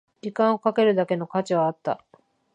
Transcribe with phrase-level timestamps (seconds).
[0.23, 2.03] 時間をかけるだけの価値はあった